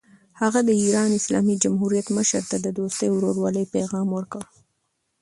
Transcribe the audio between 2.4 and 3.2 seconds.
ته د دوستۍ او